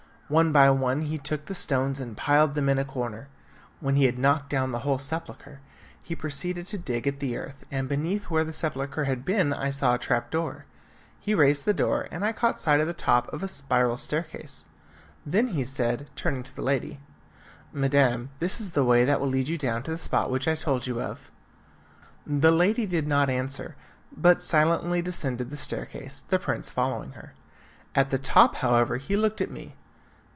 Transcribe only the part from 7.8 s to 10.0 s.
beneath where the sepulchre had been I saw a